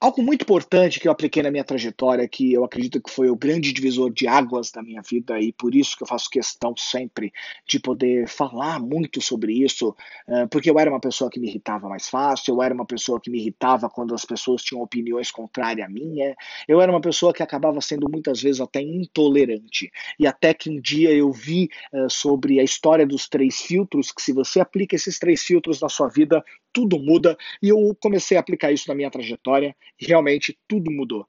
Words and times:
Algo 0.00 0.22
muito 0.22 0.42
importante 0.42 1.00
que 1.00 1.08
eu 1.08 1.12
apliquei 1.12 1.42
na 1.42 1.50
minha 1.50 1.64
trajetória, 1.64 2.28
que 2.28 2.52
eu 2.52 2.62
acredito 2.62 3.02
que 3.02 3.10
foi 3.10 3.28
o 3.30 3.34
grande 3.34 3.72
divisor 3.72 4.12
de 4.12 4.28
águas 4.28 4.70
da 4.70 4.80
minha 4.80 5.02
vida, 5.02 5.40
e 5.40 5.52
por 5.52 5.74
isso 5.74 5.96
que 5.96 6.04
eu 6.04 6.06
faço 6.06 6.30
questão 6.30 6.72
sempre 6.76 7.32
de 7.66 7.80
poder 7.80 8.28
falar 8.28 8.78
muito 8.78 9.20
sobre 9.20 9.52
isso, 9.52 9.96
eh, 10.28 10.46
porque 10.46 10.70
eu 10.70 10.78
era 10.78 10.88
uma 10.88 11.00
pessoa 11.00 11.28
que 11.28 11.40
me 11.40 11.48
irritava 11.48 11.88
mais 11.88 12.08
fácil, 12.08 12.54
eu 12.54 12.62
era 12.62 12.72
uma 12.72 12.86
pessoa 12.86 13.20
que 13.20 13.28
me 13.28 13.40
irritava 13.40 13.90
quando 13.90 14.14
as 14.14 14.24
pessoas 14.24 14.62
tinham 14.62 14.80
opiniões 14.82 15.32
contrárias 15.32 15.88
à 15.88 15.90
minha, 15.90 16.36
eu 16.68 16.80
era 16.80 16.92
uma 16.92 17.00
pessoa 17.00 17.32
que 17.34 17.42
acabava 17.42 17.80
sendo 17.80 18.08
muitas 18.08 18.40
vezes 18.40 18.60
até 18.60 18.80
intolerante. 18.80 19.90
E 20.16 20.28
até 20.28 20.54
que 20.54 20.70
um 20.70 20.80
dia 20.80 21.10
eu 21.10 21.32
vi 21.32 21.68
eh, 21.92 22.06
sobre 22.08 22.60
a 22.60 22.62
história 22.62 23.04
dos 23.04 23.28
três 23.28 23.62
filtros, 23.62 24.12
que 24.12 24.22
se 24.22 24.32
você 24.32 24.60
aplica 24.60 24.94
esses 24.94 25.18
três 25.18 25.42
filtros 25.42 25.80
na 25.80 25.88
sua 25.88 26.06
vida, 26.06 26.40
tudo 26.72 27.00
muda, 27.00 27.36
e 27.60 27.70
eu 27.70 27.96
comecei 28.00 28.36
a 28.36 28.40
aplicar 28.40 28.70
isso 28.70 28.88
na 28.88 28.94
minha 28.94 29.10
trajetória 29.10 29.74
realmente 29.96 30.58
tudo 30.66 30.90
mudou. 30.90 31.26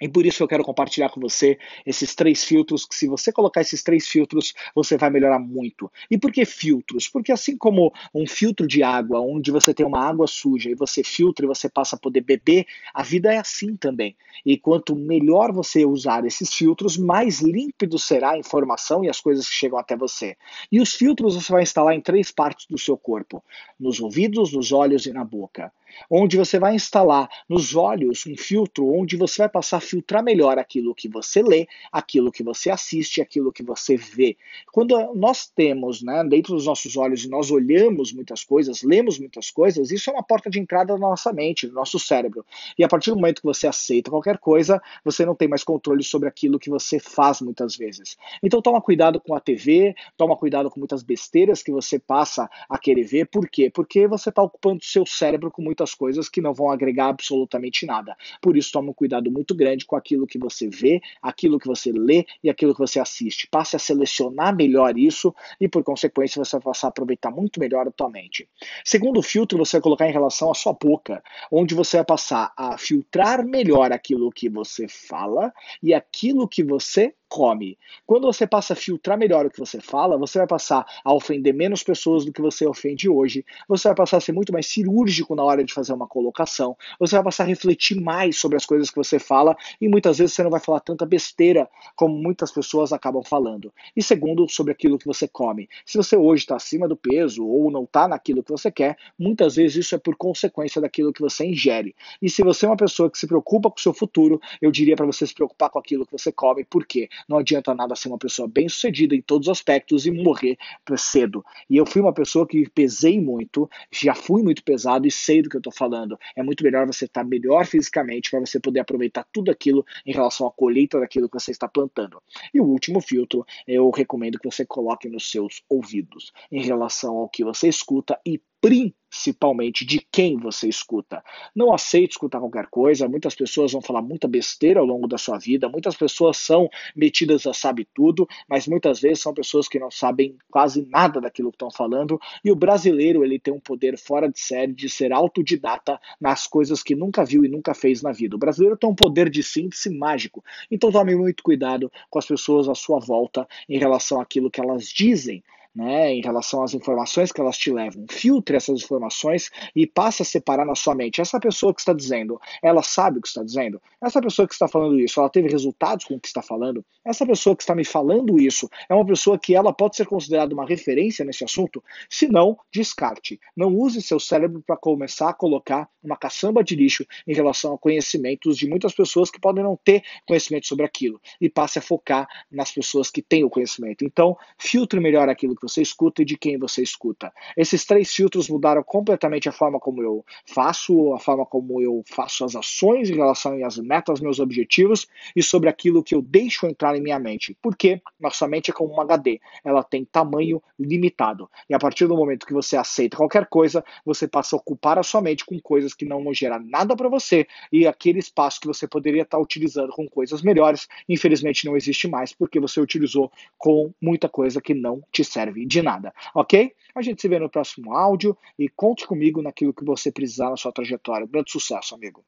E 0.00 0.08
por 0.08 0.24
isso 0.24 0.42
eu 0.42 0.48
quero 0.48 0.62
compartilhar 0.62 1.08
com 1.08 1.20
você 1.20 1.58
esses 1.84 2.14
três 2.14 2.44
filtros, 2.44 2.86
que 2.86 2.94
se 2.94 3.08
você 3.08 3.32
colocar 3.32 3.60
esses 3.60 3.82
três 3.82 4.06
filtros, 4.06 4.54
você 4.74 4.96
vai 4.96 5.10
melhorar 5.10 5.40
muito. 5.40 5.90
E 6.08 6.16
por 6.16 6.30
que 6.30 6.44
filtros? 6.44 7.08
Porque 7.08 7.32
assim 7.32 7.56
como 7.56 7.92
um 8.14 8.26
filtro 8.26 8.66
de 8.66 8.82
água, 8.82 9.20
onde 9.20 9.50
você 9.50 9.74
tem 9.74 9.84
uma 9.84 10.06
água 10.06 10.26
suja 10.26 10.70
e 10.70 10.74
você 10.74 11.02
filtra 11.02 11.44
e 11.44 11.48
você 11.48 11.68
passa 11.68 11.96
a 11.96 11.98
poder 11.98 12.20
beber, 12.20 12.64
a 12.94 13.02
vida 13.02 13.32
é 13.32 13.38
assim 13.38 13.76
também. 13.76 14.16
E 14.46 14.56
quanto 14.56 14.94
melhor 14.94 15.52
você 15.52 15.84
usar 15.84 16.24
esses 16.24 16.54
filtros, 16.54 16.96
mais 16.96 17.40
límpido 17.40 17.98
será 17.98 18.32
a 18.32 18.38
informação 18.38 19.04
e 19.04 19.08
as 19.08 19.20
coisas 19.20 19.48
que 19.48 19.54
chegam 19.54 19.78
até 19.78 19.96
você. 19.96 20.36
E 20.70 20.80
os 20.80 20.94
filtros 20.94 21.34
você 21.34 21.52
vai 21.52 21.62
instalar 21.62 21.94
em 21.94 22.00
três 22.00 22.30
partes 22.30 22.66
do 22.66 22.78
seu 22.78 22.96
corpo: 22.96 23.42
nos 23.80 23.98
ouvidos, 23.98 24.52
nos 24.52 24.70
olhos 24.70 25.06
e 25.06 25.12
na 25.12 25.24
boca 25.24 25.72
onde 26.10 26.36
você 26.36 26.58
vai 26.58 26.74
instalar 26.74 27.28
nos 27.48 27.74
olhos 27.74 28.26
um 28.26 28.36
filtro 28.36 28.86
onde 28.92 29.16
você 29.16 29.42
vai 29.42 29.48
passar 29.48 29.78
a 29.78 29.80
filtrar 29.80 30.22
melhor 30.22 30.58
aquilo 30.58 30.94
que 30.94 31.08
você 31.08 31.42
lê, 31.42 31.66
aquilo 31.92 32.32
que 32.32 32.42
você 32.42 32.70
assiste, 32.70 33.20
aquilo 33.20 33.52
que 33.52 33.62
você 33.62 33.96
vê. 33.96 34.36
Quando 34.72 34.96
nós 35.14 35.46
temos, 35.46 36.02
né, 36.02 36.24
dentro 36.24 36.54
dos 36.54 36.66
nossos 36.66 36.96
olhos 36.96 37.24
e 37.24 37.28
nós 37.28 37.50
olhamos 37.50 38.12
muitas 38.12 38.44
coisas, 38.44 38.82
lemos 38.82 39.18
muitas 39.18 39.50
coisas, 39.50 39.90
isso 39.90 40.10
é 40.10 40.12
uma 40.12 40.22
porta 40.22 40.50
de 40.50 40.58
entrada 40.58 40.94
da 40.94 40.98
nossa 40.98 41.32
mente, 41.32 41.66
do 41.66 41.74
nosso 41.74 41.98
cérebro. 41.98 42.44
E 42.78 42.84
a 42.84 42.88
partir 42.88 43.10
do 43.10 43.16
momento 43.16 43.40
que 43.40 43.46
você 43.46 43.66
aceita 43.66 44.10
qualquer 44.10 44.38
coisa, 44.38 44.80
você 45.04 45.24
não 45.24 45.34
tem 45.34 45.48
mais 45.48 45.64
controle 45.64 46.02
sobre 46.02 46.28
aquilo 46.28 46.58
que 46.58 46.70
você 46.70 46.98
faz 46.98 47.40
muitas 47.40 47.76
vezes. 47.76 48.16
Então 48.42 48.62
toma 48.62 48.80
cuidado 48.80 49.20
com 49.20 49.34
a 49.34 49.40
TV, 49.40 49.94
toma 50.16 50.36
cuidado 50.36 50.70
com 50.70 50.80
muitas 50.80 51.02
besteiras 51.02 51.62
que 51.62 51.72
você 51.72 51.98
passa 51.98 52.48
a 52.68 52.78
querer 52.78 53.04
ver. 53.04 53.26
Por 53.26 53.48
quê? 53.48 53.70
Porque 53.70 54.06
você 54.06 54.28
está 54.28 54.42
ocupando 54.42 54.80
o 54.80 54.84
seu 54.84 55.04
cérebro 55.06 55.50
com 55.50 55.62
muitas 55.78 55.94
coisas 55.94 56.28
que 56.28 56.40
não 56.40 56.52
vão 56.52 56.70
agregar 56.70 57.08
absolutamente 57.08 57.86
nada. 57.86 58.16
Por 58.42 58.56
isso, 58.56 58.72
tome 58.72 58.90
um 58.90 58.92
cuidado 58.92 59.30
muito 59.30 59.54
grande 59.54 59.86
com 59.86 59.94
aquilo 59.94 60.26
que 60.26 60.38
você 60.38 60.68
vê, 60.68 61.00
aquilo 61.22 61.58
que 61.58 61.68
você 61.68 61.92
lê 61.92 62.26
e 62.42 62.50
aquilo 62.50 62.74
que 62.74 62.80
você 62.80 62.98
assiste. 62.98 63.46
Passe 63.48 63.76
a 63.76 63.78
selecionar 63.78 64.54
melhor 64.54 64.98
isso 64.98 65.32
e, 65.60 65.68
por 65.68 65.84
consequência, 65.84 66.44
você 66.44 66.56
vai 66.56 66.64
passar 66.64 66.88
a 66.88 66.90
aproveitar 66.90 67.30
muito 67.30 67.60
melhor 67.60 67.86
a 67.86 67.92
tua 67.92 68.10
mente. 68.10 68.48
Segundo 68.84 69.22
filtro, 69.22 69.58
você 69.58 69.76
vai 69.76 69.82
colocar 69.82 70.08
em 70.08 70.12
relação 70.12 70.50
à 70.50 70.54
sua 70.54 70.72
boca, 70.72 71.22
onde 71.50 71.74
você 71.74 71.98
vai 71.98 72.06
passar 72.06 72.52
a 72.56 72.76
filtrar 72.76 73.46
melhor 73.46 73.92
aquilo 73.92 74.30
que 74.30 74.48
você 74.48 74.88
fala 74.88 75.52
e 75.80 75.94
aquilo 75.94 76.48
que 76.48 76.64
você 76.64 77.14
come. 77.28 77.78
Quando 78.06 78.26
você 78.26 78.46
passa 78.46 78.72
a 78.72 78.76
filtrar 78.76 79.18
melhor 79.18 79.46
o 79.46 79.50
que 79.50 79.58
você 79.58 79.80
fala, 79.80 80.16
você 80.16 80.38
vai 80.38 80.46
passar 80.46 80.86
a 81.04 81.12
ofender 81.12 81.54
menos 81.54 81.82
pessoas 81.82 82.24
do 82.24 82.32
que 82.32 82.40
você 82.40 82.66
ofende 82.66 83.08
hoje. 83.08 83.44
Você 83.68 83.88
vai 83.88 83.94
passar 83.94 84.16
a 84.16 84.20
ser 84.20 84.32
muito 84.32 84.52
mais 84.52 84.66
cirúrgico 84.66 85.34
na 85.34 85.44
hora 85.44 85.62
de 85.62 85.72
fazer 85.72 85.92
uma 85.92 86.06
colocação. 86.06 86.76
Você 86.98 87.14
vai 87.16 87.24
passar 87.24 87.44
a 87.44 87.46
refletir 87.46 88.00
mais 88.00 88.38
sobre 88.38 88.56
as 88.56 88.64
coisas 88.64 88.90
que 88.90 88.96
você 88.96 89.18
fala 89.18 89.56
e 89.80 89.88
muitas 89.88 90.18
vezes 90.18 90.34
você 90.34 90.42
não 90.42 90.50
vai 90.50 90.60
falar 90.60 90.80
tanta 90.80 91.04
besteira 91.04 91.68
como 91.94 92.16
muitas 92.16 92.50
pessoas 92.50 92.92
acabam 92.92 93.22
falando. 93.22 93.72
E 93.94 94.02
segundo, 94.02 94.48
sobre 94.48 94.72
aquilo 94.72 94.98
que 94.98 95.06
você 95.06 95.28
come. 95.28 95.68
Se 95.84 95.96
você 95.96 96.16
hoje 96.16 96.42
está 96.44 96.56
acima 96.56 96.88
do 96.88 96.96
peso 96.96 97.46
ou 97.46 97.70
não 97.70 97.84
está 97.84 98.08
naquilo 98.08 98.42
que 98.42 98.50
você 98.50 98.70
quer, 98.70 98.96
muitas 99.18 99.56
vezes 99.56 99.86
isso 99.86 99.94
é 99.94 99.98
por 99.98 100.16
consequência 100.16 100.80
daquilo 100.80 101.12
que 101.12 101.20
você 101.20 101.46
ingere. 101.46 101.94
E 102.20 102.30
se 102.30 102.42
você 102.42 102.66
é 102.66 102.68
uma 102.68 102.76
pessoa 102.76 103.10
que 103.10 103.18
se 103.18 103.26
preocupa 103.26 103.70
com 103.70 103.76
o 103.76 103.80
seu 103.80 103.92
futuro, 103.92 104.40
eu 104.60 104.70
diria 104.70 104.96
para 104.96 105.06
você 105.06 105.26
se 105.26 105.34
preocupar 105.34 105.70
com 105.70 105.78
aquilo 105.78 106.06
que 106.06 106.12
você 106.12 106.32
come. 106.32 106.64
Por 106.64 106.86
quê? 106.86 107.08
Não 107.28 107.38
adianta 107.38 107.74
nada 107.74 107.94
ser 107.94 108.08
uma 108.08 108.18
pessoa 108.18 108.48
bem 108.48 108.68
sucedida 108.68 109.14
em 109.14 109.22
todos 109.22 109.48
os 109.48 109.52
aspectos 109.52 110.06
e 110.06 110.10
morrer 110.10 110.56
cedo. 110.96 111.44
E 111.68 111.76
eu 111.76 111.86
fui 111.86 112.02
uma 112.02 112.12
pessoa 112.12 112.46
que 112.46 112.68
pesei 112.70 113.20
muito, 113.20 113.70
já 113.90 114.14
fui 114.14 114.42
muito 114.42 114.62
pesado 114.62 115.06
e 115.06 115.10
sei 115.10 115.42
do 115.42 115.48
que 115.48 115.56
eu 115.56 115.60
estou 115.60 115.72
falando. 115.72 116.18
É 116.36 116.42
muito 116.42 116.62
melhor 116.64 116.86
você 116.86 117.04
estar 117.04 117.22
tá 117.22 117.28
melhor 117.28 117.66
fisicamente 117.66 118.30
para 118.30 118.40
você 118.40 118.58
poder 118.58 118.80
aproveitar 118.80 119.26
tudo 119.32 119.50
aquilo 119.50 119.84
em 120.04 120.12
relação 120.12 120.46
à 120.46 120.50
colheita 120.50 120.98
daquilo 121.00 121.28
que 121.28 121.38
você 121.38 121.50
está 121.50 121.68
plantando. 121.68 122.22
E 122.52 122.60
o 122.60 122.64
último 122.64 123.00
filtro, 123.00 123.46
eu 123.66 123.90
recomendo 123.90 124.38
que 124.38 124.50
você 124.50 124.64
coloque 124.64 125.08
nos 125.08 125.30
seus 125.30 125.62
ouvidos 125.68 126.32
em 126.50 126.62
relação 126.62 127.16
ao 127.16 127.28
que 127.28 127.44
você 127.44 127.68
escuta 127.68 128.18
e 128.26 128.40
principalmente 128.60 129.84
de 129.84 130.04
quem 130.12 130.36
você 130.36 130.68
escuta. 130.68 131.22
Não 131.54 131.72
aceite 131.72 132.12
escutar 132.12 132.40
qualquer 132.40 132.66
coisa. 132.66 133.08
Muitas 133.08 133.34
pessoas 133.34 133.72
vão 133.72 133.80
falar 133.80 134.02
muita 134.02 134.26
besteira 134.26 134.80
ao 134.80 134.86
longo 134.86 135.06
da 135.06 135.16
sua 135.16 135.38
vida. 135.38 135.68
Muitas 135.68 135.96
pessoas 135.96 136.36
são 136.36 136.68
metidas 136.94 137.46
a 137.46 137.54
sabe 137.54 137.88
tudo, 137.94 138.26
mas 138.48 138.66
muitas 138.66 139.00
vezes 139.00 139.20
são 139.20 139.32
pessoas 139.32 139.68
que 139.68 139.78
não 139.78 139.90
sabem 139.90 140.36
quase 140.50 140.86
nada 140.88 141.20
daquilo 141.20 141.50
que 141.50 141.56
estão 141.56 141.70
falando. 141.70 142.20
E 142.44 142.50
o 142.50 142.56
brasileiro 142.56 143.24
ele 143.24 143.38
tem 143.38 143.54
um 143.54 143.60
poder 143.60 143.96
fora 143.96 144.28
de 144.28 144.38
série 144.38 144.72
de 144.72 144.88
ser 144.88 145.12
autodidata 145.12 145.98
nas 146.20 146.46
coisas 146.46 146.82
que 146.82 146.94
nunca 146.94 147.24
viu 147.24 147.44
e 147.44 147.48
nunca 147.48 147.74
fez 147.74 148.02
na 148.02 148.12
vida. 148.12 148.36
O 148.36 148.38
brasileiro 148.38 148.76
tem 148.76 148.90
um 148.90 148.94
poder 148.94 149.30
de 149.30 149.42
síntese 149.42 149.88
mágico. 149.90 150.44
Então 150.70 150.90
tome 150.90 151.14
muito 151.14 151.42
cuidado 151.42 151.90
com 152.10 152.18
as 152.18 152.26
pessoas 152.26 152.68
à 152.68 152.74
sua 152.74 152.98
volta 152.98 153.46
em 153.68 153.78
relação 153.78 154.20
àquilo 154.20 154.50
que 154.50 154.60
elas 154.60 154.88
dizem 154.88 155.42
né, 155.78 156.12
em 156.12 156.20
relação 156.20 156.64
às 156.64 156.74
informações 156.74 157.30
que 157.30 157.40
elas 157.40 157.56
te 157.56 157.70
levam. 157.70 158.04
Filtre 158.10 158.56
essas 158.56 158.82
informações 158.82 159.48
e 159.76 159.86
passe 159.86 160.22
a 160.22 160.24
separar 160.24 160.66
na 160.66 160.74
sua 160.74 160.92
mente. 160.92 161.20
Essa 161.20 161.38
pessoa 161.38 161.72
que 161.72 161.80
está 161.80 161.92
dizendo, 161.92 162.40
ela 162.60 162.82
sabe 162.82 163.18
o 163.18 163.22
que 163.22 163.28
está 163.28 163.44
dizendo? 163.44 163.80
Essa 164.02 164.20
pessoa 164.20 164.48
que 164.48 164.54
está 164.54 164.66
falando 164.66 164.98
isso, 164.98 165.20
ela 165.20 165.30
teve 165.30 165.48
resultados 165.48 166.04
com 166.04 166.14
o 166.14 166.20
que 166.20 166.26
está 166.26 166.42
falando? 166.42 166.84
Essa 167.04 167.24
pessoa 167.24 167.54
que 167.54 167.62
está 167.62 167.76
me 167.76 167.84
falando 167.84 168.40
isso 168.40 168.68
é 168.88 168.94
uma 168.94 169.06
pessoa 169.06 169.38
que 169.38 169.54
ela 169.54 169.72
pode 169.72 169.94
ser 169.94 170.06
considerada 170.06 170.52
uma 170.52 170.66
referência 170.66 171.24
nesse 171.24 171.44
assunto? 171.44 171.82
Se 172.10 172.26
não, 172.26 172.58
descarte. 172.74 173.38
Não 173.56 173.72
use 173.72 174.02
seu 174.02 174.18
cérebro 174.18 174.60
para 174.66 174.76
começar 174.76 175.28
a 175.28 175.34
colocar 175.34 175.88
uma 176.02 176.16
caçamba 176.16 176.64
de 176.64 176.74
lixo 176.74 177.06
em 177.24 177.34
relação 177.34 177.74
a 177.74 177.78
conhecimentos 177.78 178.56
de 178.56 178.68
muitas 178.68 178.92
pessoas 178.92 179.30
que 179.30 179.40
podem 179.40 179.62
não 179.62 179.76
ter 179.76 180.02
conhecimento 180.26 180.66
sobre 180.66 180.84
aquilo 180.84 181.20
e 181.40 181.48
passe 181.48 181.78
a 181.78 181.82
focar 181.82 182.26
nas 182.50 182.72
pessoas 182.72 183.12
que 183.12 183.22
têm 183.22 183.44
o 183.44 183.50
conhecimento. 183.50 184.04
Então, 184.04 184.36
filtre 184.58 184.98
melhor 184.98 185.28
aquilo 185.28 185.54
que 185.54 185.67
você 185.68 185.82
escuta 185.82 186.22
e 186.22 186.24
de 186.24 186.36
quem 186.36 186.58
você 186.58 186.82
escuta. 186.82 187.32
Esses 187.56 187.84
três 187.84 188.12
filtros 188.12 188.48
mudaram 188.48 188.82
completamente 188.82 189.48
a 189.48 189.52
forma 189.52 189.78
como 189.78 190.02
eu 190.02 190.24
faço, 190.46 191.12
a 191.14 191.18
forma 191.18 191.44
como 191.44 191.80
eu 191.82 192.02
faço 192.06 192.44
as 192.44 192.56
ações 192.56 193.10
em 193.10 193.16
relação 193.16 193.64
às 193.64 193.78
metas, 193.78 194.20
meus 194.20 194.38
objetivos 194.38 195.06
e 195.34 195.42
sobre 195.42 195.68
aquilo 195.68 196.02
que 196.02 196.14
eu 196.14 196.22
deixo 196.22 196.66
entrar 196.66 196.96
em 196.96 197.00
minha 197.00 197.18
mente. 197.18 197.56
Porque 197.62 198.00
nossa 198.18 198.48
mente 198.48 198.70
é 198.70 198.74
como 198.74 198.92
uma 198.92 199.02
HD, 199.02 199.40
ela 199.64 199.82
tem 199.82 200.04
tamanho 200.04 200.62
limitado. 200.78 201.48
E 201.68 201.74
a 201.74 201.78
partir 201.78 202.06
do 202.06 202.16
momento 202.16 202.46
que 202.46 202.52
você 202.52 202.76
aceita 202.76 203.16
qualquer 203.16 203.46
coisa, 203.46 203.84
você 204.04 204.26
passa 204.26 204.56
a 204.56 204.58
ocupar 204.58 204.98
a 204.98 205.02
sua 205.02 205.20
mente 205.20 205.44
com 205.44 205.58
coisas 205.60 205.94
que 205.94 206.04
não 206.04 206.22
vão 206.22 206.32
gerar 206.32 206.60
nada 206.60 206.96
para 206.96 207.08
você 207.08 207.46
e 207.72 207.86
aquele 207.86 208.18
espaço 208.18 208.60
que 208.60 208.66
você 208.66 208.86
poderia 208.86 209.22
estar 209.22 209.38
utilizando 209.38 209.92
com 209.92 210.08
coisas 210.08 210.42
melhores, 210.42 210.88
infelizmente 211.08 211.66
não 211.66 211.76
existe 211.76 212.08
mais 212.08 212.32
porque 212.32 212.60
você 212.60 212.80
utilizou 212.80 213.30
com 213.56 213.92
muita 214.00 214.28
coisa 214.28 214.60
que 214.60 214.74
não 214.74 215.02
te 215.12 215.24
serve 215.24 215.57
de 215.66 215.82
nada, 215.82 216.12
ok? 216.34 216.72
A 216.94 217.02
gente 217.02 217.20
se 217.20 217.28
vê 217.28 217.38
no 217.38 217.50
próximo 217.50 217.94
áudio 217.94 218.36
e 218.58 218.68
conte 218.68 219.06
comigo 219.06 219.42
naquilo 219.42 219.74
que 219.74 219.84
você 219.84 220.10
precisar 220.10 220.50
na 220.50 220.56
sua 220.56 220.72
trajetória. 220.72 221.26
Grande 221.26 221.50
sucesso, 221.50 221.94
amigo. 221.94 222.24